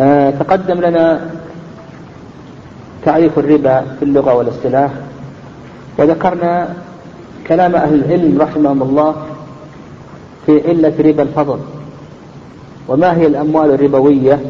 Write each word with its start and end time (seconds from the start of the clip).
آه 0.00 0.30
تقدم 0.30 0.80
لنا 0.80 1.30
تعريف 3.04 3.38
الربا 3.38 3.80
في 3.98 4.04
اللغة 4.04 4.34
والاصطلاح. 4.34 4.90
وذكرنا 5.98 6.68
كلام 7.46 7.74
أهل 7.74 7.94
العلم 7.94 8.42
رحمهم 8.42 8.82
الله 8.82 9.14
في 10.46 10.68
علة 10.68 10.94
ربا 10.98 11.22
الفضل. 11.22 11.58
وما 12.88 13.16
هي 13.16 13.26
الأموال 13.26 13.70
الربوية؟ 13.70 14.40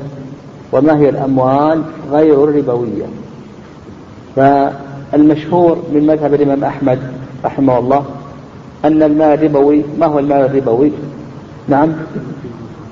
وما 0.72 0.98
هي 0.98 1.08
الأموال 1.08 1.82
غير 2.10 2.44
الربوية؟ 2.44 3.06
فالمشهور 4.36 5.78
من 5.92 6.06
مذهب 6.06 6.34
الإمام 6.34 6.64
أحمد 6.64 6.98
رحمه 7.44 7.78
الله 7.78 8.04
أن 8.84 9.02
المال 9.02 9.38
الربوي 9.38 9.84
ما 9.98 10.06
هو 10.06 10.18
المال 10.18 10.40
الربوي؟ 10.40 10.92
نعم 11.68 11.92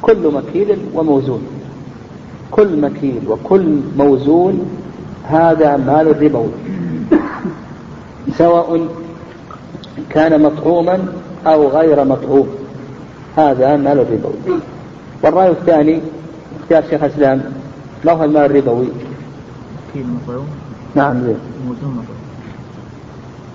كل 0.03 0.33
مكيل 0.33 0.79
وموزون. 0.95 1.43
كل 2.51 2.81
مكيل 2.81 3.21
وكل 3.29 3.81
موزون 3.99 4.67
هذا 5.25 5.77
مال 5.77 6.23
ربوي 6.23 6.49
سواء 8.39 8.87
كان 10.11 10.43
مطعوما 10.43 10.99
أو 11.47 11.69
غير 11.69 12.05
مطعوم 12.05 12.49
هذا 13.37 13.77
مال 13.77 13.99
ربوي 13.99 14.59
والرأي 15.23 15.51
الثاني 15.51 16.01
اختيار 16.61 16.83
شيخ 16.91 17.03
الإسلام 17.03 17.43
ما 18.05 18.13
هو 18.13 18.25
المال 18.25 18.45
الربوي؟ 18.45 18.87
نعم. 20.95 21.23
زين 21.23 21.37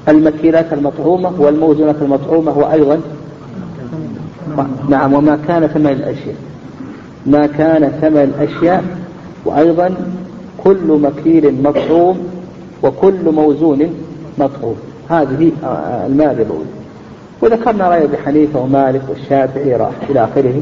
المكيلات 0.10 0.74
المطعومة 0.74 1.34
والموزونات 1.38 1.96
المطعومة 2.02 2.58
وأيضا 2.58 3.02
نعم 4.90 5.14
وما 5.14 5.40
كان 5.48 5.68
ثمن 5.68 5.88
الأشياء. 5.88 6.36
ما 7.26 7.48
كان 7.48 7.92
ثمن 8.02 8.34
الأشياء 8.36 8.84
وأيضا 9.46 9.96
كل 10.64 10.88
مكيل 10.88 11.62
مطعوم 11.64 12.18
وكل 12.84 13.32
موزون 13.32 13.94
مطعوم. 14.38 14.76
هذه 15.10 15.52
المال 16.06 16.32
الربوي 16.32 16.66
وذكرنا 17.42 17.90
رأي 17.90 18.04
أبي 18.04 18.18
حنيفة 18.18 18.60
ومالك 18.60 19.02
والشافعي 19.10 19.76
راح 19.76 19.92
إلى 20.10 20.24
آخره. 20.24 20.62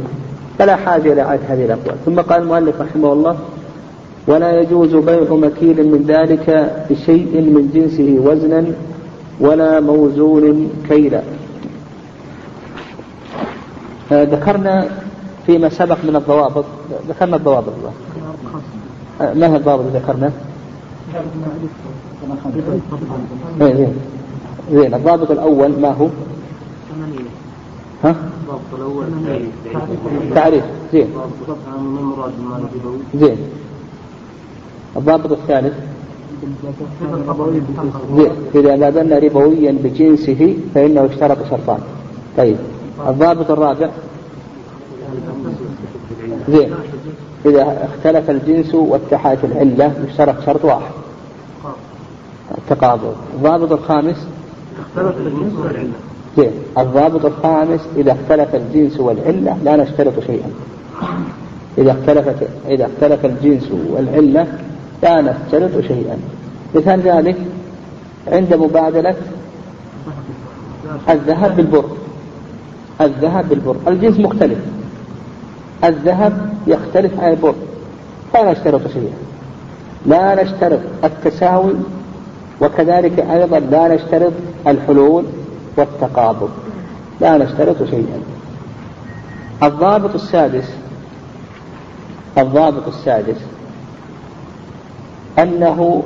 فلا 0.59 0.75
حاجة 0.75 1.13
إلى 1.13 1.21
هذه 1.21 1.65
الأقوال. 1.65 1.95
ثم 2.05 2.19
قال 2.19 2.41
المؤلف 2.41 2.81
رحمه 2.81 3.13
الله 3.13 3.37
ولا 4.27 4.61
يجوز 4.61 4.95
بيع 4.95 5.33
مكيل 5.33 5.87
من 5.91 6.03
ذلك 6.07 6.73
بشيء 6.89 7.41
من 7.41 7.71
جنسه 7.73 8.19
وزنا 8.29 8.65
ولا 9.39 9.79
موزون 9.79 10.71
كيلا. 10.89 11.21
آه، 14.11 14.23
ذكرنا 14.23 14.87
فيما 15.47 15.69
سبق 15.69 15.97
من 16.03 16.15
الضوابط. 16.15 16.65
ذكرنا 17.09 17.35
الضوابط 17.35 17.73
ما 19.19 19.47
هي 19.47 19.55
الضوابط 19.55 19.85
اللي 19.85 19.99
ذكرنا؟ 19.99 20.31
زين 23.59 23.77
زين 23.77 23.93
زين 24.71 24.93
الضابط 24.93 25.31
الأول 25.31 25.79
ما 25.79 25.91
هو؟ 25.91 26.07
ها؟ 28.03 28.15
الضابط 28.41 28.73
الأول 28.73 29.05
تعريف 30.35 30.63
زين. 30.93 31.07
زين. 33.15 33.37
الضابط 34.97 35.31
الثالث؟ 35.31 35.73
إذا 38.55 38.75
لازلنا 38.75 39.19
ربويا 39.19 39.77
بجنسه 39.83 40.57
فإنه 40.75 41.05
اشترط 41.05 41.37
شرطان. 41.49 41.79
طيب. 42.37 42.57
الضابط 43.07 43.51
الرابع؟ 43.51 43.89
زين. 46.49 46.73
إذا 47.45 47.89
اختلف 47.93 48.29
الجنس 48.29 48.75
واتحدت 48.75 49.43
العلة 49.43 49.93
يشترط 50.07 50.35
شرط 50.45 50.65
واحد. 50.65 50.91
التقابل. 52.57 53.11
الضابط 53.33 53.71
الخامس؟ 53.71 54.27
اختلف 54.79 55.17
الجنس 55.17 55.53
والعلة. 55.53 55.89
زين. 56.37 56.51
الضابط 56.77 57.25
الخامس 57.25 57.79
إذا 57.97 58.11
اختلف 58.11 58.55
الجنس 58.55 58.99
والعلة 58.99 59.57
لا 59.63 59.75
نشترط 59.75 60.13
شيئا. 60.27 60.49
إذا 61.77 61.91
اختلفت 61.91 62.47
إذا 62.67 62.85
اختلف 62.85 63.25
الجنس 63.25 63.71
والعلة 63.89 64.47
لا 65.03 65.21
نشترط 65.21 65.83
شيئا. 65.87 66.17
مثال 66.75 67.01
ذلك 67.01 67.37
عند 68.27 68.53
مبادلة 68.53 69.15
الذهب 71.09 71.55
بالبر. 71.55 71.85
الذهب 73.01 73.49
بالبر. 73.49 73.75
الجنس 73.87 74.19
مختلف. 74.19 74.57
الذهب 75.83 76.53
يختلف 76.67 77.19
عن 77.19 77.31
البر 77.31 77.55
لا 78.33 78.51
نشترط 78.51 78.81
شيئا. 78.87 79.17
لا 80.05 80.43
نشترط 80.43 80.79
التساوي 81.03 81.73
وكذلك 82.61 83.19
أيضا 83.19 83.59
لا 83.59 83.95
نشترط 83.95 84.33
الحلول 84.67 85.23
والتقابض. 85.77 86.49
لا 87.21 87.37
نشترط 87.37 87.83
شيئا. 87.83 88.21
الضابط 89.63 90.15
السادس 90.15 90.69
الضابط 92.37 92.87
السادس 92.87 93.37
أنه 95.39 96.03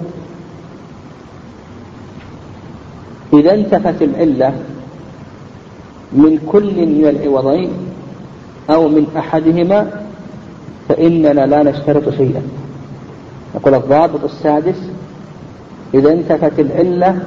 إذا 3.34 3.54
انتفت 3.54 4.02
العلة 4.02 4.54
من 6.12 6.50
كل 6.52 6.88
من 6.88 7.08
العوضين 7.08 7.70
أو 8.70 8.88
من 8.88 9.08
أحدهما 9.18 10.06
فإننا 10.90 11.46
لا 11.46 11.64
نشترط 11.64 12.10
شيئا. 12.10 12.42
نقول 13.56 13.74
الضابط 13.74 14.24
السادس 14.24 14.78
إذا 15.94 16.12
انتفت 16.12 16.60
العلة 16.60 17.20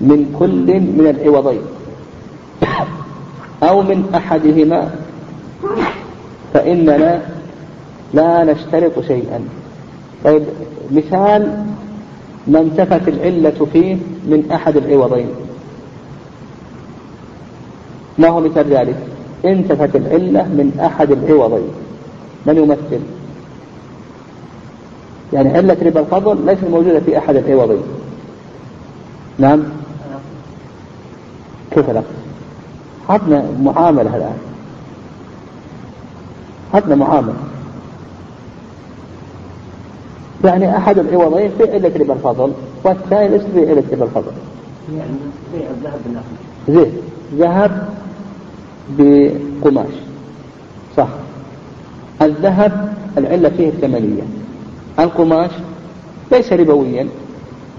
من 0.00 0.36
كل 0.38 0.80
من 0.80 1.16
العوضين 1.20 1.60
أو 3.62 3.82
من 3.82 4.10
أحدهما 4.14 4.90
فإننا 6.54 7.22
لا 8.14 8.44
نشترط 8.44 9.00
شيئا. 9.06 9.40
طيب 10.24 10.42
مثال 10.90 11.64
ما 12.46 12.60
انتفت 12.60 13.08
العلة 13.08 13.66
فيه 13.72 13.96
من 14.26 14.50
أحد 14.52 14.76
العوضين. 14.76 15.28
ما 18.18 18.28
هو 18.28 18.40
مثال 18.40 18.66
ذلك؟ 18.66 18.96
انتفت 19.44 19.96
العلة 19.96 20.42
من 20.42 20.80
أحد 20.80 21.10
العوضين. 21.10 21.68
من 22.46 22.56
يمثل؟ 22.56 23.00
يعني 25.32 25.56
علة 25.56 25.76
ربا 25.82 26.00
الفضل 26.00 26.46
ليست 26.46 26.64
موجودة 26.64 27.00
في 27.00 27.18
أحد 27.18 27.36
العوضين. 27.36 27.82
نعم؟ 29.38 29.62
كيف 31.70 31.90
لا؟ 31.90 32.02
حطنا 33.08 33.44
معاملة 33.62 34.16
الآن. 34.16 34.38
حطنا 36.72 36.94
معاملة. 36.94 37.34
يعني 40.44 40.76
أحد 40.76 40.98
العوضين 40.98 41.50
في 41.58 41.72
علة 41.72 41.92
ربا 42.00 42.14
الفضل 42.14 42.52
والثاني 42.84 43.28
ليس 43.28 43.42
في 43.42 43.70
علة 43.70 43.84
ربا 43.92 44.04
الفضل. 44.04 44.32
يعني 44.96 45.10
بيع 45.54 45.70
الذهب 45.70 46.00
بالنقد 46.04 46.24
زين. 46.68 46.92
ذهب 47.38 47.93
بقماش. 48.98 49.94
صح. 50.96 51.08
الذهب 52.22 52.92
العلة 53.18 53.48
فيه 53.48 53.68
الثمنية. 53.68 54.22
القماش 54.98 55.50
ليس 56.32 56.52
ربويا 56.52 57.08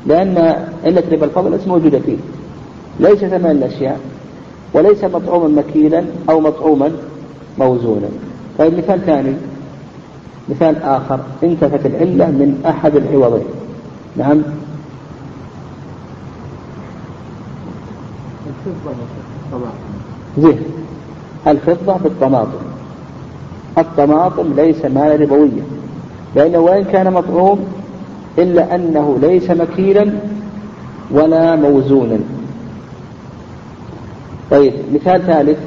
لأن 0.06 0.38
علة 0.86 1.04
ربا 1.12 1.26
الفضل 1.26 1.52
ليس 1.52 1.68
موجودة 1.68 2.00
فيه. 2.00 2.18
ليس 3.00 3.20
ثمن 3.20 3.52
الأشياء 3.52 4.00
وليس 4.74 5.04
مطعوما 5.04 5.48
مكيلا 5.48 6.06
أو 6.30 6.40
مطعوما 6.40 6.92
موزونا 7.60 8.10
طيب 8.60 8.78
مثال 8.78 9.06
ثاني. 9.06 9.34
مثال 10.50 10.84
آخر. 10.84 11.20
انتفت 11.44 11.86
العلة 11.86 12.26
من 12.26 12.64
أحد 12.66 12.96
العوضين 12.96 13.46
نعم. 14.18 14.42
زين. 20.38 20.60
الفضة 21.48 21.98
بالطماطم. 21.98 22.66
الطماطم 23.78 24.54
ليس 24.56 24.86
مال 24.86 25.22
ربويا 25.22 25.64
لأنه 26.36 26.58
وإن 26.58 26.84
كان 26.84 27.14
مطعوم 27.14 27.66
إلا 28.38 28.76
أنه 28.76 29.18
ليس 29.22 29.50
مكيلا 29.52 30.14
ولا 31.12 31.56
موزونا. 31.56 32.20
طيب 34.52 34.74
مثال 34.94 35.22
ثالث. 35.26 35.58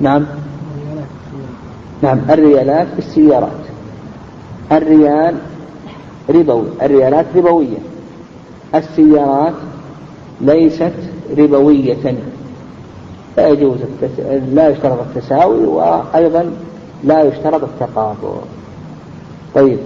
نعم. 0.00 0.26
نعم 2.02 2.18
الريالات 2.30 2.86
في 2.86 2.98
السيارات 2.98 3.50
الريال 4.72 5.34
ربوي 6.30 6.66
الريالات 6.82 7.26
ربوية. 7.36 7.78
السيارات 8.74 9.54
ليست 10.40 10.92
ربوية. 11.38 12.14
لا 13.36 13.48
يجوز 13.48 13.78
التس... 13.82 14.20
لا 14.54 14.68
يشترط 14.68 14.98
التساوي 15.00 15.64
وأيضا 15.66 16.50
لا 17.04 17.22
يشترط 17.22 17.62
التقابل. 17.62 18.40
طيب 19.54 19.78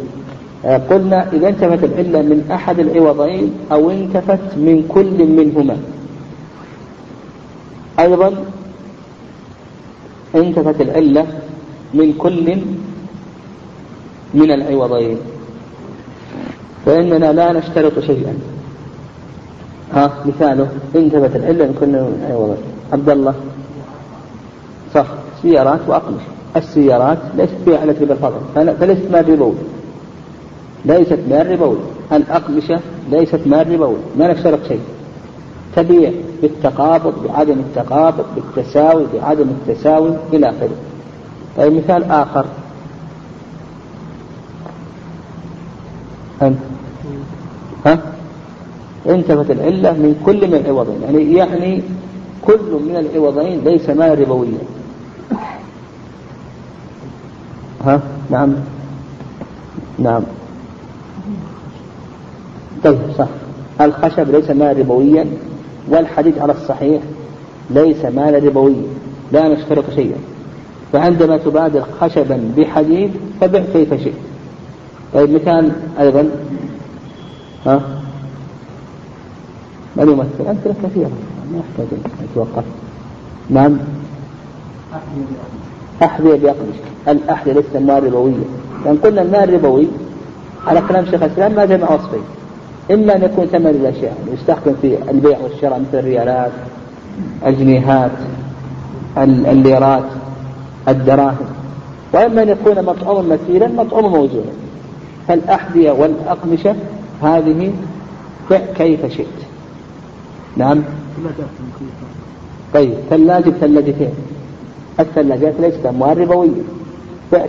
آه، 0.64 0.76
قلنا 0.90 1.32
إذا 1.32 1.48
انتفت 1.48 1.84
العلة 1.84 2.22
من 2.22 2.48
أحد 2.52 2.78
العوضين 2.78 3.52
أو 3.72 3.90
انتفت 3.90 4.56
من 4.56 4.86
كل 4.88 5.26
منهما. 5.26 5.76
أيضا 8.00 8.44
انتفت 10.34 10.80
العلة 10.80 11.26
من 11.94 12.12
كل 12.12 12.56
من 14.34 14.50
العوضين. 14.50 15.18
فإننا 16.86 17.32
لا 17.32 17.52
نشترط 17.52 17.98
شيئا. 17.98 18.38
ها 19.92 20.12
مثاله 20.26 20.68
انتبت 20.96 21.36
العلة 21.36 21.66
من 21.66 21.76
كل 21.80 21.86
من 21.86 22.26
العوضين. 22.28 22.73
عبد 22.92 23.10
الله 23.10 23.34
صح. 24.94 25.06
سيارات 25.42 25.80
وأقمشة 25.86 26.26
السيارات 26.56 27.18
ليست 27.36 27.54
فيها 27.64 27.78
علة 27.78 27.96
ربا 28.00 28.12
الفضل. 28.12 28.74
فليست 28.80 29.10
مال 29.12 29.28
ربوي 29.28 29.54
ليست 30.84 31.18
مال 31.30 31.50
ربوي 31.52 31.76
الأقمشة 32.12 32.80
ليست 33.10 33.40
مال 33.46 33.74
ربوي 33.74 33.96
ما 34.18 34.32
نشترط 34.32 34.58
شيء. 34.68 34.80
تبيع 35.76 36.12
بالتقابض 36.42 37.14
بعدم 37.28 37.52
التقابض 37.52 38.24
بالتساوي 38.34 39.04
بعدم 39.14 39.46
التساوي 39.48 40.10
إلى 40.32 40.48
آخره. 40.50 40.76
طيب 41.56 41.72
مثال 41.72 42.04
آخر. 42.10 42.44
أنت. 46.42 46.58
ها؟ 47.86 47.98
انتفت 49.08 49.50
العلة 49.50 49.92
من 49.92 50.22
كل 50.26 50.48
من 50.48 50.54
العوضين. 50.54 51.02
يعني 51.02 51.32
يعني 51.32 51.82
كل 52.46 52.80
من 52.88 52.96
العوضين 52.96 53.64
ليس 53.64 53.90
مال 53.90 54.18
ربويا. 54.20 54.58
ها؟ 57.86 58.00
نعم. 58.30 58.54
نعم. 59.98 60.22
طيب 62.84 62.98
صح. 63.18 63.28
الخشب 63.80 64.30
ليس 64.30 64.50
مال 64.50 64.78
ربويا 64.78 65.26
والحديد 65.88 66.38
على 66.38 66.52
الصحيح 66.52 67.02
ليس 67.70 68.04
مال 68.04 68.46
ربويا. 68.46 68.82
لا 69.32 69.48
نشترط 69.48 69.84
شيئا. 69.94 70.18
فعندما 70.92 71.36
تبادل 71.36 71.82
خشبا 72.00 72.52
بحديد 72.56 73.10
فبع 73.40 73.62
كيف 73.72 73.94
شئت. 73.94 74.14
طيب 75.14 75.30
مثال 75.30 75.72
أيضا. 76.00 76.30
ها؟ 77.66 77.80
من 79.96 80.08
يمثل 80.08 80.50
أمثلة 80.50 80.74
كثيرة. 80.82 81.10
ما 81.52 81.58
يحتاج 81.58 81.98
يتوقف 82.30 82.64
نعم. 83.50 83.78
أحذية 86.02 86.34
بأقمشة 86.34 86.84
الأحذية 87.08 87.52
ليست 87.52 87.76
مال 87.76 88.04
ربوية 88.04 88.34
لأن 88.84 88.96
قلنا 88.96 89.22
المال 89.22 89.54
الربوي 89.54 89.88
على 90.66 90.82
كلام 90.88 91.04
شيخ 91.04 91.22
الإسلام 91.22 91.52
ما 91.52 91.64
جمع 91.64 91.90
وصفين. 91.90 92.22
إما 92.90 93.16
أن 93.16 93.22
يكون 93.22 93.46
ثمن 93.46 93.66
الأشياء 93.66 94.16
يستخدم 94.32 94.74
في 94.82 95.10
البيع 95.10 95.38
والشراء 95.38 95.80
مثل 95.80 95.98
الريالات 95.98 96.52
الجنيهات 97.46 98.10
الليرات 99.18 100.04
الدراهم. 100.88 101.46
وإما 102.12 102.42
أن 102.42 102.48
يكون 102.48 102.84
مطعوما 102.84 103.34
مثيلا 103.34 103.68
مطعوما 103.68 104.08
موزونا 104.08 104.52
فالأحذية 105.28 105.90
والأقمشة 105.90 106.74
هذه 107.22 107.72
كيف 108.76 109.06
شئت؟ 109.06 109.26
نعم. 110.56 110.82
طيب 112.74 112.94
ثلاجة 113.10 113.50
ثلاجتين. 113.50 114.10
الثلاجات 115.00 115.54
ليست 115.60 115.86
أموال 115.86 116.18
ربوية. 116.18 116.50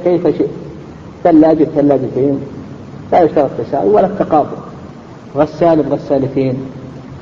كيف 0.03 0.27
شئت. 0.27 0.49
ثلاجة 1.23 1.67
ثلاجتين 1.75 2.39
لا 3.11 3.21
يشترط 3.21 3.49
التساوي 3.59 3.89
ولا 3.89 4.05
التقابل 4.05 4.57
غسال 5.35 5.83
بغسالتين 5.83 6.55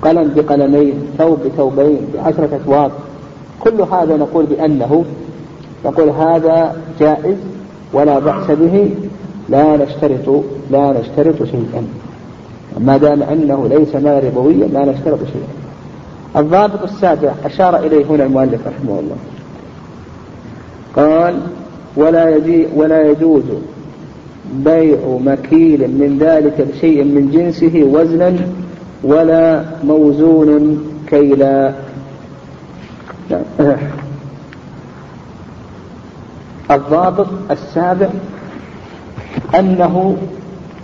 قلم 0.01 0.31
بقلمين 0.36 0.94
ثوب 1.18 1.40
بثوبين 1.45 2.00
بعشرة 2.13 2.50
أثواب. 2.56 2.92
كل 3.60 3.81
هذا 3.81 4.18
نقول 4.18 4.46
بأنه 4.46 5.06
نقول 5.86 6.10
هذا 6.10 6.75
جائز 7.00 7.38
ولا 7.94 8.19
بأس 8.19 8.51
به. 8.51 8.89
لا 9.50 9.78
نشترط 9.78 10.44
لا 10.72 11.00
نشترط 11.00 11.44
شيئا. 11.44 11.88
ما 12.80 12.98
دام 12.98 13.24
أنه 13.24 13.68
ليس 13.68 13.96
مال 13.96 14.24
ربويا 14.24 14.68
لا 14.68 14.86
نشترط 14.86 15.19
شيئا. 15.19 15.62
الضابط 16.38 16.83
السابع 16.83 17.33
أشار 17.45 17.77
إليه 17.77 18.06
هنا 18.06 18.24
المؤلف 18.24 18.68
رحمه 18.68 19.00
الله. 19.00 19.15
قال 20.95 21.39
ولا 21.95 22.35
يجي 22.35 22.68
ولا 22.75 23.12
يجوز 23.12 23.44
بيع 24.53 24.97
مكيل 25.25 25.80
من 25.80 26.18
ذلك 26.19 26.68
بشيء 26.74 27.03
من 27.03 27.31
جنسه 27.31 27.83
وزنا 27.83 28.35
ولا 29.03 29.63
موزون 29.83 30.83
كيلا. 31.07 31.74
الضابط 36.71 37.27
السابع 37.51 38.09
أنه 39.59 40.18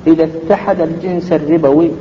إذا 0.07 0.23
اتحد 0.23 0.81
الجنس 0.81 1.31
الربوي 1.31 1.91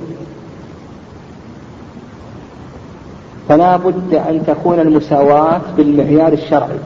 فلا 3.48 3.76
بد 3.76 4.14
أن 4.14 4.46
تكون 4.46 4.80
المساواة 4.80 5.60
بالمعيار 5.76 6.32
الشرعي 6.32 6.78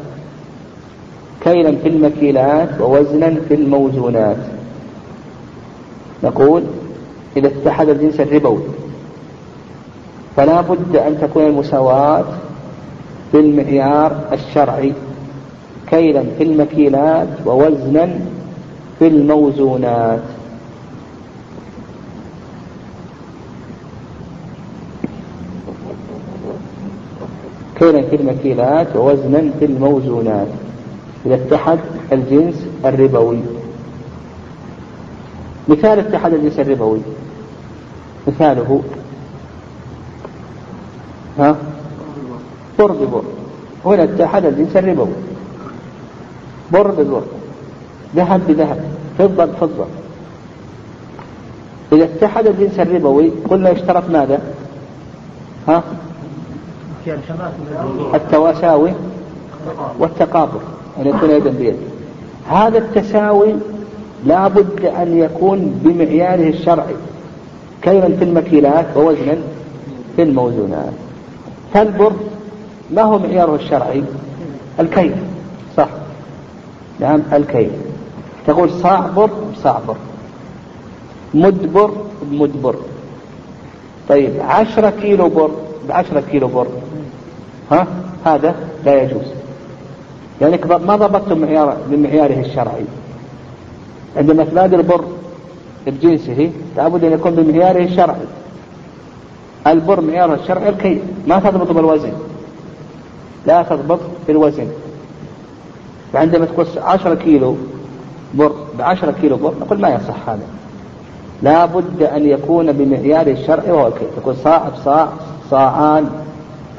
كيلا 1.44 1.76
في 1.76 1.88
المكيلات 1.88 2.80
ووزنا 2.80 3.34
في 3.48 3.54
الموزونات. 3.54 4.36
نقول 6.24 6.62
إذا 7.36 7.48
اتحد 7.48 7.88
الجنس 7.88 8.20
الربوي 8.20 8.62
فلا 10.36 10.60
بد 10.60 10.96
أن 10.96 11.18
تكون 11.20 11.46
المساواة 11.46 12.24
بالمعيار 13.32 14.20
الشرعي 14.32 14.92
كيلا 15.90 16.24
في 16.38 16.44
المكيلات 16.44 17.28
ووزنا 17.46 18.08
في 18.98 19.06
الموزونات. 19.06 20.22
كيلا 27.82 28.02
في 28.02 28.16
المكيلات 28.16 28.96
ووزنا 28.96 29.50
في 29.58 29.64
الموزونات. 29.64 30.46
إذا 31.26 31.34
اتحد 31.34 31.78
الجنس 32.12 32.66
الربوي. 32.84 33.38
مثال 35.68 35.98
اتحاد 35.98 36.34
الجنس 36.34 36.58
الربوي. 36.58 36.98
مثاله. 38.28 38.82
ها؟ 41.38 41.56
بر 42.78 42.92
ببر 42.92 43.22
هنا 43.84 44.04
اتحد 44.04 44.44
الجنس 44.44 44.76
الربوي. 44.76 45.14
بر 46.72 46.90
ببر 46.90 47.22
ذهب 48.16 48.40
بذهب. 48.48 48.84
فضة 49.18 49.44
بفضة. 49.44 49.86
إذا 51.92 52.04
اتحد 52.04 52.46
الجنس 52.46 52.80
الربوي 52.80 53.30
قلنا 53.50 53.70
يشترط 53.70 54.10
ماذا؟ 54.10 54.40
ها؟ 55.68 55.82
التواساوي 58.14 58.92
والتقابل 59.98 60.60
أن 60.98 61.06
يكون 61.06 61.30
يدا 61.30 61.50
بيد. 61.50 61.76
هذا 62.50 62.78
التساوي 62.78 63.54
لا 64.26 64.48
بد 64.48 64.84
أن 64.84 65.18
يكون 65.18 65.80
بمعياره 65.84 66.48
الشرعي 66.48 66.94
كيلا 67.82 68.16
في 68.16 68.24
المكيلات 68.24 68.86
ووزنا 68.96 69.36
في 70.16 70.22
الموزونات. 70.22 70.92
فالبر 71.74 72.12
ما 72.90 73.02
هو 73.02 73.18
معياره 73.18 73.54
الشرعي؟ 73.54 74.04
الكيل 74.80 75.14
صح؟ 75.76 75.88
نعم 77.00 77.22
الكيل. 77.32 77.70
تقول 78.46 78.70
صاع 78.70 79.00
بر 79.00 79.30
بصاع 79.52 79.80
بر 79.88 79.96
مدبر 81.34 81.90
بمدبر. 82.22 82.76
طيب 84.08 84.32
عشرة 84.40 84.90
كيلو 84.90 85.28
بر 85.28 85.50
بعشرة 85.88 86.22
كيلو 86.30 86.48
بر 86.48 86.66
ها؟ 87.70 87.86
هذا 88.24 88.54
لا 88.84 89.02
يجوز. 89.02 89.26
يعني 90.40 90.60
ما 90.66 90.96
ضبطتم 90.96 91.38
معيار 91.38 91.76
بمعياره 91.88 92.40
الشرعي. 92.40 92.84
عندما 94.16 94.44
تبادر 94.44 94.78
البر 94.78 95.04
بجنسه 95.86 96.50
لابد 96.76 97.04
أن 97.04 97.12
يكون 97.12 97.34
بمعياره 97.34 97.84
الشرعي. 97.84 98.26
البر 99.66 100.00
معياره 100.00 100.34
الشرعي 100.34 100.68
الكي 100.68 101.00
ما 101.26 101.40
تضبط 101.40 101.70
بالوزن. 101.70 102.12
لا 103.46 103.62
تضبط 103.62 104.00
بالوزن. 104.26 104.66
فعندما 106.12 106.44
تقول 106.44 106.66
10 106.82 107.14
كيلو 107.14 107.56
بر 108.34 108.52
ب 108.78 108.82
10 108.82 109.10
كيلو 109.10 109.36
بر 109.36 109.54
نقول 109.60 109.80
ما 109.80 109.88
يصح 109.88 110.28
هذا. 110.28 110.46
لا 111.42 111.66
بد 111.66 112.02
أن 112.02 112.26
يكون 112.26 112.72
بمعيار 112.72 113.26
الشرع 113.26 113.72
وهو 113.72 113.86
الكي 113.86 114.04
تقول 114.16 114.36
صاع 114.36 114.68
بصاع 114.68 115.08
صاعان 115.50 116.10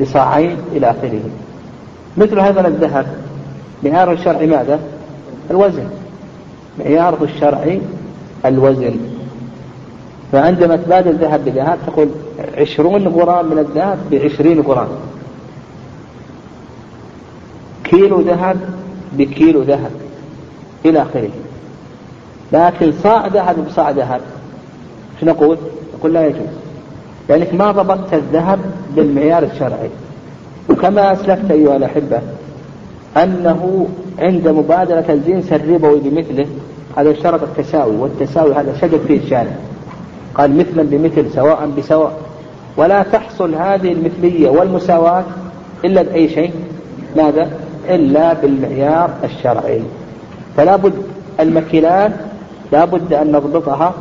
بصاعين 0.01 0.57
إلى 0.71 0.89
آخره. 0.89 1.21
مثل 2.17 2.39
هذا 2.39 2.67
الذهب. 2.67 3.05
معيار 3.83 4.11
الشرع 4.11 4.39
ماذا؟ 4.39 4.79
الوزن. 5.51 5.87
معياره 6.79 7.23
الشرعي 7.23 7.81
الوزن. 8.45 8.95
فعندما 10.31 10.75
تبادل 10.75 11.15
ذهب 11.15 11.45
بذهب 11.45 11.77
تقول 11.87 12.09
عشرون 12.57 13.07
غرام 13.07 13.45
من 13.45 13.59
الذهب 13.59 13.97
بعشرين 14.11 14.61
غرام. 14.61 14.87
كيلو 17.83 18.21
ذهب 18.21 18.57
بكيلو 19.13 19.61
ذهب 19.61 19.91
إلى 20.85 21.01
آخره. 21.01 21.29
لكن 22.51 22.93
صاع 23.03 23.27
ذهب 23.27 23.65
بصاع 23.67 23.89
ذهب 23.89 24.21
شو 25.19 25.25
نقول؟ 25.25 25.57
نقول 25.99 26.13
لا 26.13 26.27
يجوز. 26.27 26.47
لأنك 27.29 27.53
ما 27.53 27.71
ضبطت 27.71 28.13
الذهب 28.13 28.59
بالمعيار 28.95 29.43
الشرعي. 29.43 29.89
وكما 30.69 31.11
أسلفت 31.11 31.51
أيها 31.51 31.75
الأحبة 31.75 32.21
أنه 33.17 33.87
عند 34.19 34.47
مبادلة 34.47 35.13
الجنس 35.13 35.53
الربوي 35.53 35.99
بمثله 35.99 36.47
هذا 36.97 37.11
اشترط 37.11 37.43
التساوي 37.43 37.95
والتساوي 37.95 38.53
هذا 38.53 38.77
شدد 38.81 38.99
فيه 39.07 39.19
الشارع. 39.19 39.55
قال 40.35 40.57
مثلا 40.57 40.83
بمثل 40.83 41.31
سواء 41.31 41.69
بسواء. 41.77 42.17
ولا 42.77 43.03
تحصل 43.03 43.55
هذه 43.55 43.91
المثلية 43.91 44.49
والمساواة 44.49 45.23
إلا 45.85 46.01
بأي 46.01 46.29
شيء. 46.29 46.51
ماذا؟ 47.17 47.49
إلا 47.89 48.33
بالمعيار 48.33 49.09
الشرعي. 49.23 49.81
فلا 50.57 50.75
بد 50.75 50.93
المكيلات 51.39 52.11
لا 52.71 52.85
بد 52.85 53.13
أن 53.13 53.31
نضبطها 53.31 53.93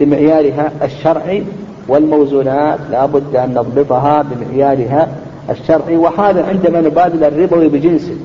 بمعيارها 0.00 0.72
الشرعي 0.82 1.42
والموزونات 1.88 2.78
لا 2.90 3.06
بد 3.06 3.36
أن 3.36 3.50
نضبطها 3.50 4.22
بمعيارها 4.22 5.08
الشرعي. 5.50 5.96
وهذا 5.96 6.46
عندما 6.46 6.80
نبادل 6.80 7.24
الربوي 7.24 7.68
بجنسه 7.68 8.16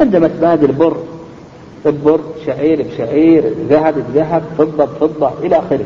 عندما 0.00 0.28
تبادل 0.28 0.72
بر 0.72 0.96
ببر 1.84 2.20
شعير 2.46 2.82
بشعير 2.82 3.44
ذهب 3.68 3.94
بذهب 4.08 4.42
فضة 4.58 4.84
بفضة 4.84 5.30
إلى 5.42 5.56
آخره. 5.56 5.84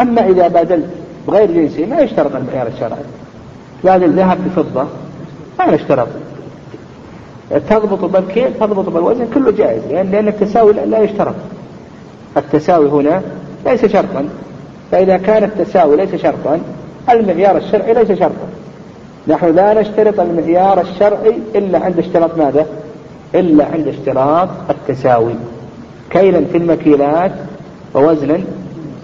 أما 0.00 0.28
إذا 0.28 0.48
بادلت 0.48 0.86
بغير 1.28 1.50
جنسي 1.50 1.86
ما 1.86 2.00
يشترط 2.00 2.36
المعيار 2.36 2.66
الشرعي. 2.66 3.04
بادل 3.84 4.10
ذهب 4.10 4.38
بفضة 4.46 4.86
ما 5.58 5.64
يشترط. 5.74 6.08
تضبط 7.70 8.04
بالكيل 8.04 8.54
تضبط 8.60 8.88
بالوزن 8.88 9.26
كله 9.34 9.50
جائز 9.50 9.82
لأن 9.90 10.28
التساوي 10.28 10.72
لا 10.72 10.98
يشترط. 10.98 11.34
التساوي 12.36 12.88
هنا 12.88 13.22
ليس 13.66 13.86
شرطا. 13.86 14.28
فإذا 14.92 15.16
كان 15.16 15.44
التساوي 15.44 15.96
ليس 15.96 16.14
شرطا 16.14 16.60
المعيار 17.10 17.56
الشرعي 17.56 17.94
ليس 17.94 18.12
شرطا. 18.12 18.48
نحن 19.28 19.54
لا 19.54 19.80
نشترط 19.80 20.20
المعيار 20.20 20.80
الشرعي 20.80 21.34
إلا 21.54 21.78
عند 21.78 21.98
اشتراط 21.98 22.38
ماذا؟ 22.38 22.66
إلا 23.34 23.64
عند 23.64 23.88
اشتراط 23.88 24.48
التساوي. 24.70 25.34
كيلا 26.10 26.44
في 26.52 26.58
المكيلات 26.58 27.32
ووزنا 27.94 28.40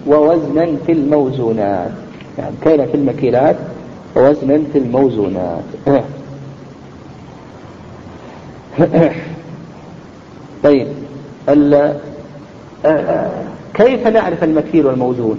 ووزنا 0.07 0.67
في 0.85 0.91
الموزونات. 0.91 1.91
يعني 2.37 2.55
كيلا 2.63 2.85
في 2.85 2.95
المكيلات 2.95 3.55
ووزنا 4.15 4.59
في 4.73 4.79
الموزونات. 4.79 5.63
طيب 10.63 10.87
كيف 13.77 14.07
نعرف 14.07 14.43
المكيل 14.43 14.85
والموزون؟ 14.85 15.37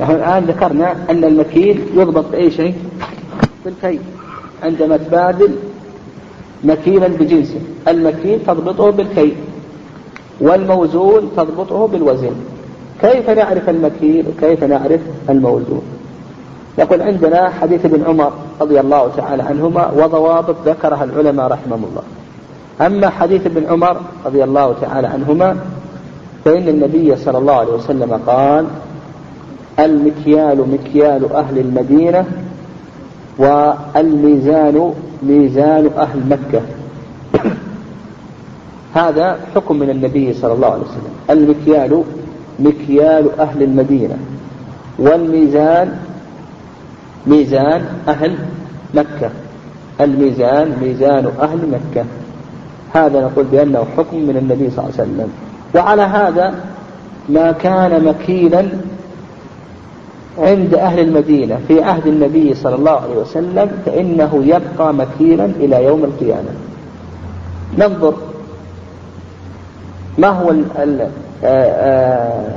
نحن 0.00 0.12
الآن 0.12 0.44
ذكرنا 0.44 0.96
أن 1.10 1.24
المكيل 1.24 1.80
يضبط 1.94 2.24
بأي 2.32 2.50
شيء؟ 2.50 2.74
بالكيل. 3.64 4.00
عندما 4.62 4.96
تبادل 4.96 5.50
مكيلا 6.64 7.08
بجنسه 7.08 7.60
المكيل 7.88 8.38
تضبطه 8.46 8.90
بالكيل 8.90 9.34
والموزون 10.40 11.30
تضبطه 11.36 11.86
بالوزن. 11.86 12.32
كيف 13.00 13.30
نعرف 13.30 13.68
المكيل؟ 13.68 14.26
وكيف 14.28 14.64
نعرف 14.64 15.00
الموزون؟ 15.30 15.82
يقول 16.78 17.02
عندنا 17.02 17.50
حديث 17.50 17.84
ابن 17.84 18.04
عمر 18.04 18.32
رضي 18.60 18.80
الله 18.80 19.10
تعالى 19.16 19.42
عنهما 19.42 19.90
وضوابط 19.96 20.56
ذكرها 20.66 21.04
العلماء 21.04 21.46
رحمهم 21.46 21.84
الله. 21.90 22.02
أما 22.86 23.08
حديث 23.08 23.46
ابن 23.46 23.66
عمر 23.66 24.00
رضي 24.26 24.44
الله 24.44 24.74
تعالى 24.80 25.06
عنهما 25.08 25.56
فإن 26.48 26.68
النبي 26.68 27.16
صلى 27.16 27.38
الله 27.38 27.54
عليه 27.54 27.72
وسلم 27.72 28.20
قال 28.26 28.66
المكيال 29.78 30.68
مكيال 30.70 31.32
أهل 31.32 31.58
المدينة 31.58 32.24
والميزان 33.38 34.92
ميزان 35.22 35.90
أهل 35.98 36.20
مكة. 36.30 36.60
هذا 38.94 39.38
حكم 39.54 39.78
من 39.78 39.90
النبي 39.90 40.32
صلى 40.32 40.52
الله 40.52 40.66
عليه 40.66 40.82
وسلم. 40.82 41.14
المكيال 41.30 42.02
مكيال 42.60 43.40
أهل 43.40 43.62
المدينة 43.62 44.16
والميزان 44.98 45.98
ميزان 47.26 47.84
أهل 48.08 48.38
مكة. 48.94 49.30
الميزان 50.00 50.72
ميزان 50.82 51.30
أهل 51.40 51.58
مكة. 51.58 52.04
هذا 52.94 53.20
نقول 53.20 53.44
بأنه 53.44 53.84
حكم 53.96 54.16
من 54.16 54.36
النبي 54.36 54.70
صلى 54.70 54.84
الله 54.84 54.94
عليه 54.98 55.02
وسلم. 55.02 55.47
وعلى 55.74 56.02
هذا 56.02 56.54
ما 57.28 57.52
كان 57.52 58.04
مكيلا 58.04 58.68
عند 60.38 60.74
أهل 60.74 60.98
المدينة 60.98 61.58
في 61.68 61.82
عهد 61.82 62.06
النبي 62.06 62.54
صلى 62.54 62.74
الله 62.74 62.90
عليه 63.00 63.16
وسلم 63.16 63.70
فإنه 63.86 64.42
يبقى 64.44 64.94
مكيلا 64.94 65.44
إلى 65.44 65.84
يوم 65.84 66.04
القيامة. 66.04 66.50
ننظر 67.78 68.14
ما 70.18 70.28
هو 70.28 70.50
ال 70.50 70.64
ال 70.78 71.00
آآ 71.00 71.08
آآ 71.44 72.56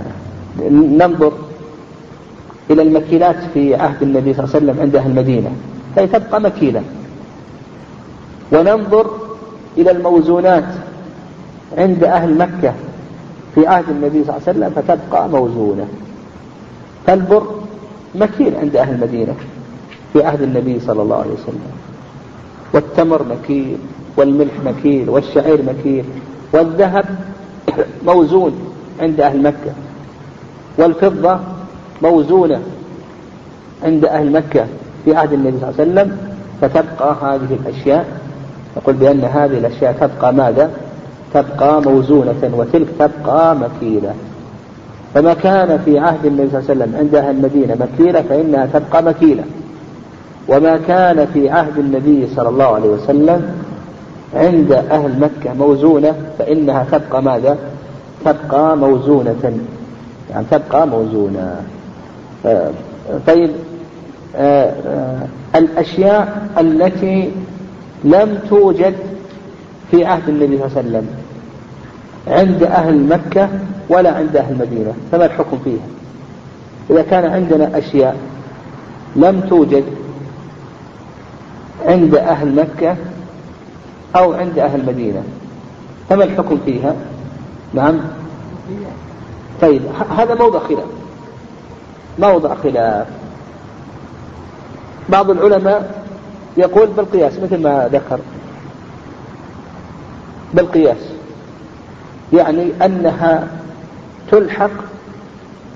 ننظر 0.72 1.34
إلى 2.70 2.82
المكيلات 2.82 3.36
في 3.54 3.76
عهد 3.76 4.02
النبي 4.02 4.34
صلى 4.34 4.44
الله 4.46 4.56
عليه 4.56 4.66
وسلم 4.66 4.82
عند 4.82 4.96
أهل 4.96 5.10
المدينة. 5.10 5.52
فهي 5.96 6.08
تبقى 6.08 6.42
مكيلة 6.42 6.82
وننظر 8.52 9.12
إلى 9.78 9.92
الموزونات 9.92 10.68
عند 11.78 12.04
أهل 12.04 12.38
مكة. 12.38 12.74
في 13.56 13.68
عهد 13.68 13.90
النبي 13.90 14.24
صلى 14.24 14.38
الله 14.38 14.48
عليه 14.48 14.60
وسلم 14.60 14.70
فتبقى 14.76 15.30
موزونة. 15.30 15.88
فالبر 17.08 17.44
مكيل 18.16 18.56
عند 18.56 18.76
أهل 18.76 18.96
المدينة 18.96 19.36
في 20.14 20.24
عهد 20.24 20.42
النبي 20.42 20.80
صلى 20.80 21.02
الله 21.02 21.16
عليه 21.16 21.34
وسلم. 21.34 21.72
والتمر 22.74 23.24
مكيل 23.24 23.78
والملح 24.18 24.54
مكيل 24.66 25.10
والشعير 25.10 25.62
مكيل 25.64 26.06
والذهب 26.54 27.06
موزون 28.06 28.54
عند 29.02 29.22
أهل 29.22 29.44
مكة. 29.44 29.74
والفضة 30.78 31.40
موزونة 32.02 32.62
عند 33.84 34.06
أهل 34.06 34.32
مكة 34.32 34.66
في 35.06 35.16
عهد 35.16 35.34
النبي 35.34 35.58
صلى 35.60 35.70
الله 35.70 35.82
عليه 35.82 35.92
وسلم. 35.92 36.18
فتبقى 36.62 37.16
هذه 37.22 37.58
الأشياء. 37.66 38.22
نقول 38.78 38.96
بأن 38.96 39.24
هذه 39.24 39.58
الأشياء 39.58 39.94
تبقى 39.94 40.34
ماذا؟ 40.34 40.72
تبقى 41.34 41.82
موزونة 41.82 42.52
وتلك 42.54 42.88
تبقى 43.00 43.56
مكيلة. 43.56 44.14
فما 45.14 45.34
كان 45.34 45.80
في 45.86 46.00
عهد 46.00 46.26
النبي 46.26 46.50
صلى 46.50 46.60
الله 46.60 46.70
عليه 46.70 46.82
وسلم 46.82 46.96
عند 47.00 47.16
أهل 47.16 47.36
المدينة 47.36 47.76
مكيلة 47.80 48.22
فإنها 48.22 48.66
تبقى 48.66 49.04
مكيلة. 49.04 49.44
وما 50.48 50.80
كان 50.88 51.28
في 51.34 51.50
عهد 51.50 51.78
النبي 51.78 52.28
صلى 52.36 52.50
الله 52.50 52.66
عليه 52.66 52.90
وسلم 52.90 53.56
عند 54.34 54.72
أهل 54.72 55.20
مكة 55.20 55.54
موزونة 55.54 56.16
فإنها 56.40 56.86
تبقى 56.92 57.24
ماذا؟ 57.24 57.58
تبقى 58.26 58.78
موزونة. 58.78 59.60
يعني 60.30 60.46
تبقى 60.52 60.88
موزونة. 60.88 61.56
طيب 63.28 63.52
آه، 64.36 64.74
آه، 64.88 65.28
الأشياء 65.56 66.48
التي 66.60 67.32
لم 68.04 68.40
توجد 68.50 68.94
في 69.92 70.06
عهد 70.06 70.30
النبي 70.30 70.58
صلى 70.58 70.66
الله 70.66 70.78
عليه 70.78 70.90
وسلم. 70.90 71.08
عند 72.28 72.64
أهل 72.64 73.08
مكة 73.08 73.50
ولا 73.90 74.12
عند 74.12 74.38
أهل 74.38 74.52
المدينة 74.54 74.94
فما 75.12 75.26
الحكم 75.26 75.60
فيها؟ 75.64 75.88
إذا 76.90 77.02
كان 77.02 77.26
عندنا 77.32 77.78
أشياء 77.78 78.18
لم 79.16 79.42
توجد 79.50 79.84
عند 81.86 82.16
أهل 82.16 82.56
مكة 82.56 82.96
أو 84.16 84.34
عند 84.34 84.60
أهل 84.60 84.80
المدينة 84.80 85.24
فما 86.10 86.24
الحكم 86.24 86.58
فيها؟ 86.66 86.96
نعم. 87.74 88.00
طيب 89.62 89.82
هذا 90.18 90.36
موضع 90.36 90.60
خلاف. 90.60 90.86
موضع 92.20 92.56
خلاف. 92.56 93.08
بعض 95.10 95.30
العلماء 95.30 96.04
يقول 96.58 96.88
بالقياس 96.88 97.34
مثل 97.44 97.64
ما 97.64 97.90
ذكر. 97.92 98.20
بالقياس. 100.54 101.21
يعني 102.34 102.72
أنها 102.86 103.48
تلحق 104.32 104.72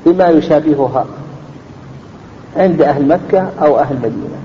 بما 0.05 0.27
يشابهها 0.29 1.05
عند 2.57 2.81
أهل 2.81 3.07
مكة 3.07 3.49
أو 3.61 3.79
أهل 3.79 3.95
المدينة 3.95 4.37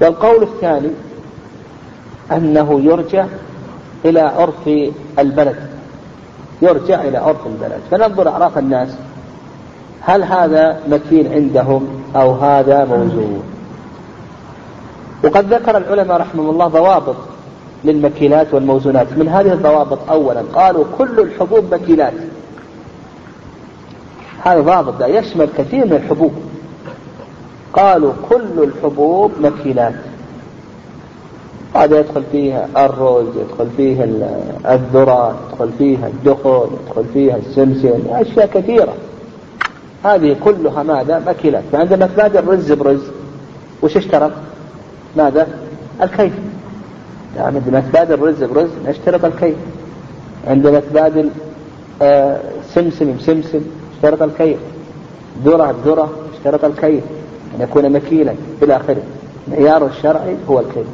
والقول 0.00 0.42
الثاني 0.42 0.90
أنه 2.32 2.80
يرجع 2.80 3.26
إلى 4.04 4.20
عرف 4.20 4.70
البلد 5.18 5.56
يرجع 6.62 7.02
إلى 7.02 7.18
عرف 7.18 7.46
البلد. 7.46 7.80
فننظر 7.90 8.28
أعراف 8.28 8.58
الناس 8.58 8.88
هل 10.00 10.22
هذا 10.22 10.80
مكين 10.88 11.32
عندهم 11.32 11.88
أو 12.16 12.32
هذا 12.32 12.84
موزون؟ 12.84 13.42
وقد 15.24 15.54
ذكر 15.54 15.76
العلماء 15.76 16.20
رحمهم 16.20 16.50
الله 16.50 16.68
ضوابط 16.68 17.16
للمكيلات 17.84 18.54
والموزونات. 18.54 19.06
من 19.18 19.28
هذه 19.28 19.52
الضوابط 19.52 19.98
أولا. 20.10 20.42
قالوا 20.54 20.84
كل 20.98 21.20
الحبوب 21.20 21.74
مكيلات 21.74 22.12
هذا 24.42 24.60
ضابط 24.60 25.02
يشمل 25.02 25.48
كثير 25.58 25.86
من 25.86 25.92
الحبوب. 25.92 26.32
قالوا 27.72 28.12
كل 28.28 28.62
الحبوب 28.62 29.32
مكيلات 29.40 29.94
هذا 31.74 31.98
يدخل 31.98 32.22
فيها 32.32 32.68
الرز 32.76 33.26
يدخل 33.36 33.68
فيها 33.76 34.04
الذرة 34.68 35.36
يدخل 35.52 35.70
فيها 35.78 36.06
الدخن 36.06 36.68
يدخل 36.86 37.04
فيها 37.12 37.36
السمسم 37.36 38.00
أشياء 38.10 38.46
كثيرة. 38.46 38.94
هذه 40.04 40.36
كلها 40.44 40.82
ماذا؟ 40.82 41.22
مكيلات 41.26 41.62
فعندما 41.72 42.06
تبادل 42.06 42.48
رز 42.48 42.72
برز 42.72 43.02
وش 43.82 43.96
اشترط 43.96 44.32
ماذا؟ 45.16 45.48
الكيف 46.02 46.32
يعني 47.36 47.56
عندما 47.56 47.80
تبادل 47.80 48.22
رز 48.22 48.44
برز 48.44 48.70
نشترط 48.86 49.24
الكيف 49.24 49.56
عندما 50.48 50.80
تبادل 50.80 51.30
آه 52.02 52.40
سمسم 52.74 53.16
بسمسم 53.16 53.60
اشترط 53.96 54.22
الكيف. 54.22 54.58
ذرة 55.44 55.74
بذرة 55.84 56.10
اشترط 56.34 56.64
الكيف. 56.64 57.04
أن 57.56 57.60
يكون 57.60 57.92
مكيلا 57.92 58.34
إلى 58.62 58.76
آخره. 58.76 59.02
معيار 59.48 59.86
الشرعي 59.86 60.36
هو 60.50 60.60
الكيف. 60.60 60.86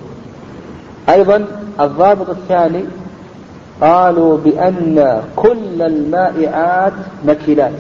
أيضا 1.09 1.45
الضابط 1.81 2.31
الثاني 2.31 2.85
قالوا 3.81 4.39
بأن 4.39 5.23
كل 5.37 5.83
المائعات 5.83 6.93
مكيلات. 7.25 7.73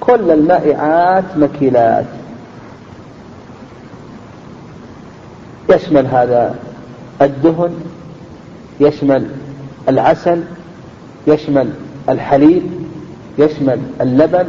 كل 0.00 0.30
المائعات 0.30 1.24
مكيلات. 1.36 2.06
يشمل 5.70 6.06
هذا 6.06 6.54
الدهن 7.22 7.74
يشمل 8.80 9.26
العسل 9.88 10.40
يشمل 11.26 11.70
الحليب 12.08 12.62
يشمل 13.38 13.80
اللبن. 14.00 14.46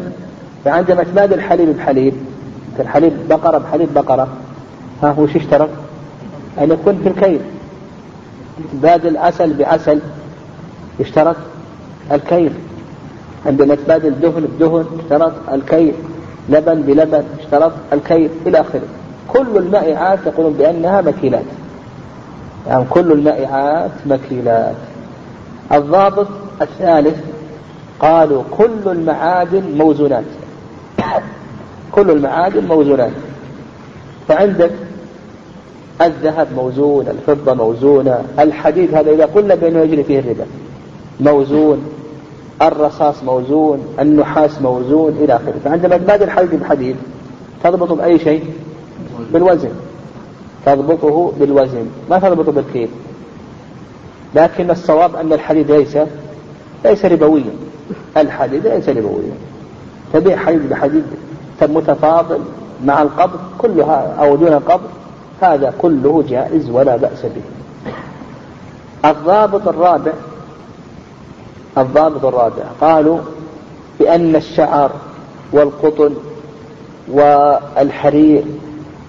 فعندما 0.65 1.03
تبادل 1.03 1.33
الحليب 1.33 1.77
بحليب 1.77 2.13
الحليب 2.79 3.13
بقرة 3.29 3.57
بحليب 3.57 3.93
بقرة 3.93 4.27
ها 5.03 5.11
هو 5.11 5.27
شو 5.27 5.39
اشترط 5.39 5.69
أن 6.61 6.71
يكون 6.71 6.99
في 7.03 7.09
الكيل. 7.09 7.39
تبادل 8.73 9.17
عسل 9.17 9.53
بعسل 9.53 9.99
يشترط 10.99 11.35
الكيل. 12.11 12.51
عندما 13.45 13.75
تبادل 13.75 14.19
دهن 14.19 14.47
بدهن 14.59 14.85
اشترط 14.99 15.33
الكيل. 15.53 15.93
لبن 16.49 16.81
بلبن 16.81 17.23
اشترط 17.39 17.71
الكيل. 17.93 18.29
إلى 18.47 18.61
آخره. 18.61 18.81
كل 19.27 19.57
المائعات 19.57 20.19
يقولون 20.25 20.53
بأنها 20.53 21.01
مكيلات 21.01 21.43
يعني 22.67 22.85
كل 22.89 23.11
المائعات 23.11 23.91
مكيلات. 24.05 24.75
الضابط 25.71 26.27
الثالث 26.61 27.15
قالوا 27.99 28.43
كل 28.51 28.79
المعادن 28.85 29.63
موزونات. 29.77 30.23
كل 31.91 32.11
المعادن 32.11 32.65
موزونات. 32.65 33.11
فعندك 34.27 34.71
الذهب 36.01 36.47
موزون 36.55 37.07
الفضة 37.07 37.53
موزونة 37.53 38.21
الحديد 38.39 38.95
هذا 38.95 39.11
إذا 39.11 39.25
قلنا 39.25 39.55
بأنه 39.55 39.79
يجري 39.79 40.03
فيه 40.03 40.19
الربا. 40.19 40.45
موزون 41.19 41.85
الرصاص 42.61 43.23
موزون 43.23 43.95
النحاس 43.99 44.61
موزون 44.61 45.17
إلى 45.19 45.35
آخره. 45.35 45.55
فعندما 45.65 45.97
تبادل 45.97 46.23
الحديد 46.23 46.59
بحديد 46.59 46.95
تضبط 47.63 47.91
بأي 47.91 48.19
شيء؟ 48.19 48.43
بالوزن. 49.33 49.69
تضبطه 50.67 51.33
بالوزن 51.39 51.85
ما 52.09 52.19
تضبطه 52.19 52.51
بالكيل 52.51 52.89
لكن 54.35 54.71
الصواب 54.71 55.15
أن 55.15 55.33
الحديد 55.33 55.71
ليس 55.71 55.97
ليس 56.85 57.05
ربويا. 57.05 57.53
الحديد 58.17 58.67
ليس 58.67 58.89
ربويا. 58.89 59.31
تبيع 60.13 60.37
حديد 60.37 60.69
بحديد 60.69 61.03
متفاضل 61.61 62.39
مع 62.85 63.01
القبض 63.01 63.39
كلها 63.57 64.15
أو 64.19 64.35
دون 64.35 64.53
القبض 64.53 64.89
هذا 65.41 65.73
كله 65.81 66.23
جائز 66.29 66.69
ولا 66.69 66.95
بأس 66.95 67.21
به. 67.23 67.91
الضابط 69.09 69.67
الرابع 69.67 70.13
الضابط 71.77 72.25
الرابع 72.25 72.63
قالوا 72.81 73.19
بأن 73.99 74.35
الشعر 74.35 74.91
والقطن 75.51 76.13
والحرير 77.11 78.43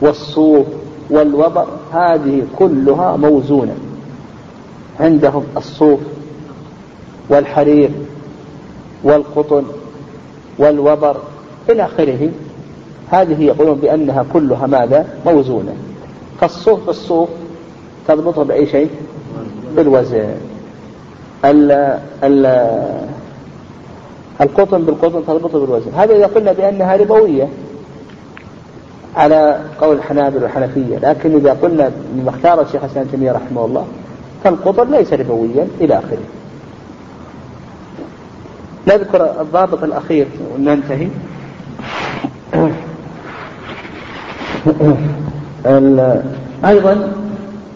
والصوف 0.01 0.67
والوبر 1.11 1.67
هذه 1.93 2.43
كلها 2.57 3.17
موزونة 3.17 3.75
عندهم 5.01 5.45
الصوف 5.57 6.01
والحرير 7.29 7.91
والقطن 9.05 9.65
والوبر 10.59 11.17
إلى 11.71 11.85
آخره. 11.85 12.31
هذه 13.11 13.43
يقولون 13.43 13.79
بأنها 13.79 14.25
كلها 14.33 14.67
ماذا؟ 14.67 15.07
موزونة. 15.27 15.75
فالصوف 16.41 16.87
بالصوف 16.87 17.29
تضبطه 18.09 18.43
بأي 18.43 18.67
شيء؟ 18.67 18.91
بالوزن. 19.77 20.35
ال 21.45 21.73
ال 22.25 22.47
القطن 24.41 24.83
بالقطن 24.83 25.27
تضبطه 25.27 25.59
بالوزن. 25.59 25.91
هذا 25.97 26.17
إذا 26.17 26.27
قلنا 26.27 26.53
بأنها 26.53 26.97
ربوية 26.97 27.49
على 29.17 29.61
قول 29.81 29.97
الحنابل 29.97 30.43
والحنفية. 30.43 30.99
لكن 30.99 31.35
إذا 31.35 31.53
قلنا 31.63 31.91
مما 32.17 32.31
اختار 32.31 32.61
الشيخ 32.61 32.83
حسن 32.83 33.11
تيمية 33.11 33.33
رحمه 33.33 33.65
الله 33.65 33.87
فالقطن 34.45 34.91
ليس 34.91 35.13
ربويا 35.13 35.69
إلى 35.81 35.99
آخره. 35.99 36.19
نذكر 38.89 39.41
الضابط 39.41 39.85
الأخير 39.85 40.27
وننتهي. 40.55 41.09
أيضا 46.65 47.13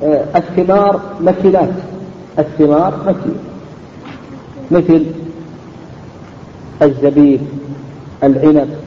آه، 0.03 0.25
الثمار 0.37 1.01
مثلات. 1.21 1.69
الثمار 2.39 2.95
مثل. 3.07 3.35
مثل 4.71 5.07
الزبيب 6.83 7.41
العنب 8.23 8.82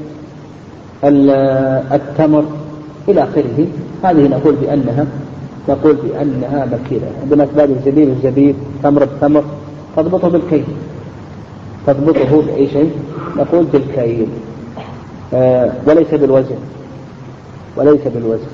التمر 1.03 2.43
إلى 3.09 3.23
آخره 3.23 3.67
هذه 4.03 4.27
نقول 4.27 4.55
بأنها 4.55 5.05
نقول 5.69 5.93
بأنها 5.95 6.65
مكيلة 6.65 7.07
عندما 7.23 7.45
تبادل 7.45 7.73
الزبيب 7.73 8.09
الزبيب 8.09 8.55
تمر 8.83 9.03
بتمر 9.05 9.43
تضبطه 9.97 10.29
بالكيل 10.29 10.63
تضبطه 11.87 12.41
بأي 12.41 12.67
شيء 12.67 12.91
نقول 13.37 13.65
بالكيل 13.65 14.27
آه 15.33 15.71
وليس 15.87 16.07
بالوزن 16.13 16.55
وليس 17.77 18.01
بالوزن 18.15 18.47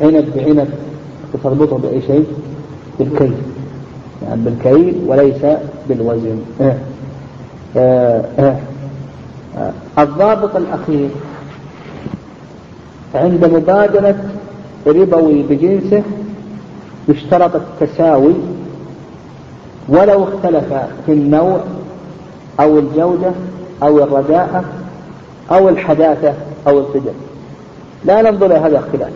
عنب 0.00 0.24
بعنب 0.36 0.68
تربطه 1.44 1.78
بأي 1.78 2.00
شيء 2.00 2.24
بالكيل 2.98 3.32
يعني 4.22 4.40
بالكيل 4.44 4.96
وليس 5.06 5.46
بالوزن. 5.88 6.38
آه. 6.60 6.76
آه. 7.76 8.24
آه. 8.38 9.72
الضابط 9.98 10.56
الأخير 10.56 11.08
عند 13.14 13.44
مبادلة 13.44 14.14
ربوي 14.86 15.42
بجنسه 15.42 16.02
يشترط 17.08 17.50
التساوي 17.56 18.34
ولو 19.88 20.24
اختلف 20.24 20.74
في 21.06 21.12
النوع 21.12 21.60
أو 22.60 22.78
الجودة 22.78 23.32
أو 23.82 23.98
الرداءة 23.98 24.64
أو 25.50 25.68
الحداثة 25.68 26.34
أو 26.66 26.78
القدم 26.78 27.14
لا 28.04 28.22
ننظر 28.22 28.46
إلى 28.46 28.54
هذا 28.54 28.78
اختلاف 28.78 29.12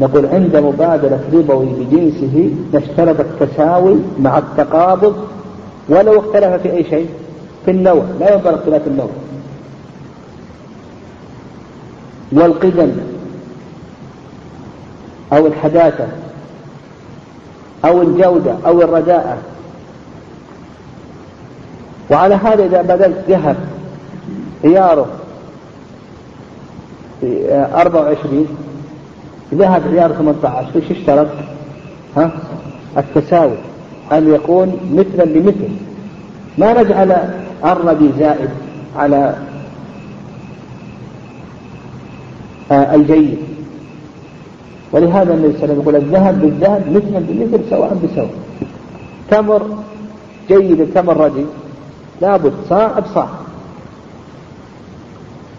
نقول 0.00 0.26
عند 0.26 0.56
مبادلة 0.56 1.20
ربوي 1.32 1.66
بجنسه 1.66 2.50
نشترط 2.74 3.20
التساوي 3.20 3.96
مع 4.20 4.38
التقابض 4.38 5.16
ولو 5.88 6.20
اختلف 6.20 6.62
في 6.62 6.72
أي 6.72 6.84
شيء 6.84 7.08
في 7.64 7.70
النوع. 7.70 8.02
لا 8.20 8.34
ينظر 8.34 8.54
اختلاف 8.54 8.86
النوع. 8.86 9.08
والقدم 12.32 12.92
أو 15.32 15.46
الحداثة 15.46 16.06
أو 17.84 18.02
الجودة 18.02 18.54
أو 18.66 18.82
الرداءة 18.82 19.38
وعلى 22.10 22.34
هذا 22.34 22.64
إذا 22.64 22.82
بدلت 22.82 23.24
ذهب 23.28 23.56
عياره 24.64 25.06
24 27.22 28.46
ذهب 29.54 29.82
عيار 29.92 30.12
18 30.12 30.66
إيش 30.76 30.90
اشترط؟ 30.90 31.28
ها؟ 32.16 32.30
التساوي 32.98 33.56
أن 34.12 34.34
يكون 34.34 34.78
مثلا 34.92 35.24
بمثل 35.24 35.68
ما 36.58 36.82
نجعل 36.82 37.16
الردي 37.64 38.10
زائد 38.18 38.50
على 38.96 39.16
آه، 39.16 39.36
الجيد. 42.70 43.38
ولهذا 44.92 45.34
النبي 45.34 45.58
صلى 45.58 45.64
الله 45.64 45.72
عليه 45.72 45.72
وسلم 45.72 45.80
يقول 45.82 45.96
الذهب 45.96 46.40
بالذهب 46.40 46.82
مثلا 46.90 47.20
بمثل 47.28 47.70
سواء 47.70 47.96
بسواء 48.04 48.30
تمر 49.30 49.62
جيد 50.48 50.88
تمر 50.94 51.16
ردي 51.16 51.44
لابد 52.22 52.52
صاع 52.68 52.98
بصاع 52.98 53.28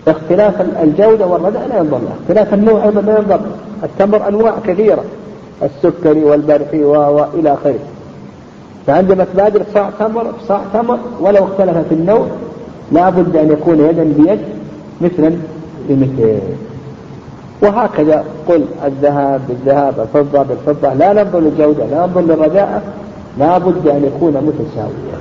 اختلاف 0.07 0.61
الجودة 0.61 1.27
والرداء 1.27 1.67
لا 1.67 1.77
ينظر 1.77 1.97
له. 1.97 2.15
اختلاف 2.21 2.53
النوع 2.53 2.83
أيضا 2.83 3.01
لا 3.01 3.19
ينظر 3.19 3.39
التمر 3.83 4.27
أنواع 4.27 4.53
كثيرة. 4.67 5.03
السكري 5.63 6.23
والبرحي 6.23 6.83
وإلى 6.83 7.53
آخره. 7.53 7.79
فعندما 8.87 9.23
تبادر 9.33 9.63
صاع 9.73 9.89
تمر 9.99 10.25
صاع 10.47 10.61
تمر 10.73 10.99
ولو 11.19 11.43
اختلفت 11.43 11.91
النوع 11.91 12.27
لا 12.91 13.09
بد 13.09 13.35
أن 13.35 13.51
يكون 13.51 13.79
يدا 13.79 14.03
بيد 14.03 14.39
مثلا 15.01 15.37
بمثل 15.89 16.39
وهكذا 17.61 18.25
قل 18.49 18.65
الذهب 18.85 19.41
بالذهب 19.47 19.93
الفضة 19.99 20.43
بالفضة 20.43 20.93
لا 20.93 21.13
ننظر 21.13 21.39
للجودة 21.39 21.85
لا 21.85 22.05
ننظر 22.05 22.21
للرداءة 22.21 22.81
لا 23.39 23.57
بد 23.57 23.87
أن 23.87 24.11
يكون 24.15 24.33
متساويا. 24.33 25.17